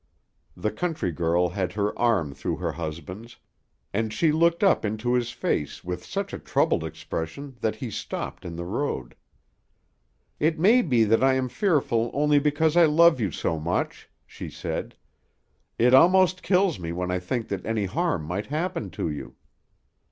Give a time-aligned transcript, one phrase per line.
[0.57, 3.37] The country girl had her arm through her husband's,
[3.93, 8.43] and she looked up into his face with such a troubled expression that he stopped
[8.43, 9.13] in the road.
[10.39, 14.49] "It may be that I am fearful only because I love you so much," she
[14.49, 14.95] said.
[15.77, 19.35] "It almost kills me when I think that any harm might happen to you."